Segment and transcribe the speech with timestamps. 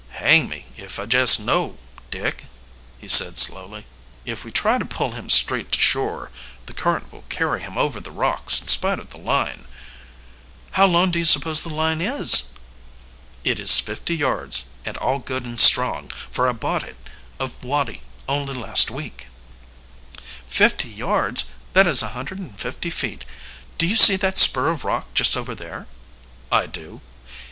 [0.17, 1.77] "Hang me if I jess know,
[2.09, 2.45] Dick,"
[2.97, 3.85] he said slowly.
[4.25, 6.31] "If we try to pull him straight to shore
[6.65, 9.65] the current will carry him over the rocks in spite of the line."
[10.71, 12.45] "How long do you suppose the line is?"
[13.43, 16.95] "It is fifty yards, and all good and strong, for I bought it
[17.39, 19.27] of Woddie only last week."
[20.47, 23.23] "Fifty yards that is a hundred and fifty feet.
[23.77, 25.85] Do you see that spur of rock just above there?"
[26.51, 27.01] "I do."